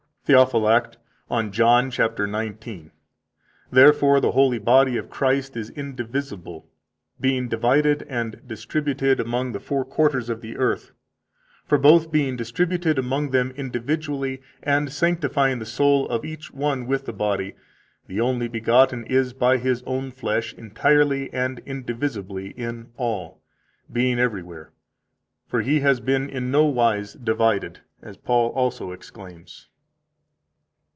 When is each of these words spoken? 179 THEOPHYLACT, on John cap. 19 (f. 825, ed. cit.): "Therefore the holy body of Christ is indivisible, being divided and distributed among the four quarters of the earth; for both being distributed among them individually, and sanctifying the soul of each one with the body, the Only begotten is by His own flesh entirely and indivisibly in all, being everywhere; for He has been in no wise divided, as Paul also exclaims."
179 0.27 0.63
THEOPHYLACT, 0.63 0.97
on 1.29 1.51
John 1.51 1.91
cap. 1.91 2.17
19 2.17 2.21
(f. 2.29 2.39
825, 2.39 2.73
ed. 2.73 2.83
cit.): 2.85 3.75
"Therefore 3.75 4.19
the 4.21 4.31
holy 4.31 4.59
body 4.59 4.95
of 4.95 5.09
Christ 5.09 5.57
is 5.57 5.71
indivisible, 5.71 6.69
being 7.19 7.49
divided 7.49 8.03
and 8.07 8.39
distributed 8.47 9.19
among 9.19 9.51
the 9.51 9.59
four 9.59 9.83
quarters 9.83 10.29
of 10.29 10.39
the 10.39 10.55
earth; 10.55 10.91
for 11.65 11.77
both 11.77 12.13
being 12.13 12.37
distributed 12.37 12.97
among 12.97 13.31
them 13.31 13.51
individually, 13.57 14.41
and 14.63 14.93
sanctifying 14.93 15.59
the 15.59 15.65
soul 15.65 16.07
of 16.07 16.23
each 16.23 16.53
one 16.53 16.87
with 16.87 17.05
the 17.07 17.11
body, 17.13 17.55
the 18.07 18.21
Only 18.21 18.47
begotten 18.47 19.05
is 19.07 19.33
by 19.33 19.57
His 19.57 19.83
own 19.85 20.11
flesh 20.11 20.53
entirely 20.53 21.33
and 21.33 21.59
indivisibly 21.65 22.51
in 22.51 22.91
all, 22.95 23.41
being 23.91 24.17
everywhere; 24.17 24.71
for 25.47 25.59
He 25.59 25.81
has 25.81 25.99
been 25.99 26.29
in 26.29 26.51
no 26.51 26.65
wise 26.65 27.15
divided, 27.15 27.81
as 28.01 28.15
Paul 28.15 28.51
also 28.51 28.93
exclaims." 28.93 29.67